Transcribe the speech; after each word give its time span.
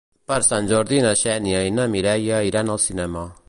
Per 0.29 0.37
Sant 0.45 0.69
Jordi 0.71 1.03
na 1.03 1.11
Xènia 1.21 1.61
i 1.67 1.75
na 1.77 1.87
Mireia 1.97 2.43
iran 2.51 2.77
al 2.77 2.85
cinema. 2.91 3.31